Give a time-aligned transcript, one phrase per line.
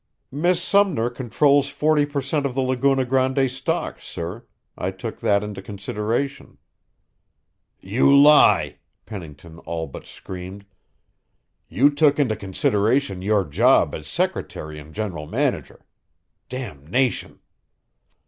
[0.31, 2.47] "Miss Sumner controls forty per cent.
[2.47, 4.47] of the Laguna Grande stock, sir.
[4.75, 6.57] I took that into consideration."
[7.79, 10.65] "You lie!" Pennington all but screamed.
[11.69, 15.85] "You took into consideration your job as secretary and general manager.
[16.49, 17.39] Damnation!"